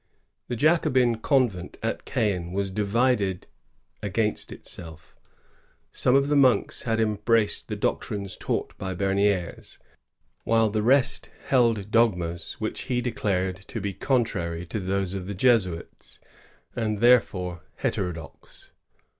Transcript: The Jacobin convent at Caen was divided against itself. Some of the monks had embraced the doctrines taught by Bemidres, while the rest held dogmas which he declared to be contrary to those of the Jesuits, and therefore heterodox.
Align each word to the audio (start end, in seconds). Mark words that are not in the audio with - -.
The 0.47 0.55
Jacobin 0.55 1.19
convent 1.19 1.77
at 1.83 2.05
Caen 2.07 2.53
was 2.53 2.71
divided 2.71 3.45
against 4.01 4.51
itself. 4.51 5.15
Some 5.91 6.15
of 6.15 6.27
the 6.27 6.35
monks 6.35 6.81
had 6.89 6.99
embraced 6.99 7.67
the 7.67 7.75
doctrines 7.75 8.35
taught 8.35 8.75
by 8.79 8.95
Bemidres, 8.95 9.77
while 10.43 10.71
the 10.71 10.81
rest 10.81 11.29
held 11.49 11.91
dogmas 11.91 12.53
which 12.53 12.81
he 12.89 12.99
declared 12.99 13.57
to 13.67 13.79
be 13.79 13.93
contrary 13.93 14.65
to 14.65 14.79
those 14.79 15.13
of 15.13 15.27
the 15.27 15.35
Jesuits, 15.35 16.19
and 16.75 16.97
therefore 16.99 17.61
heterodox. 17.75 18.71